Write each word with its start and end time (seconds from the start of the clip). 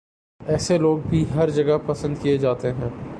ایسے 0.41 0.77
لوگ 0.77 0.97
بھی 1.09 1.23
ہر 1.35 1.49
جگہ 1.49 1.77
پسند 1.85 2.15
کیے 2.21 2.37
جاتے 2.37 2.71
ہیں 2.71 2.89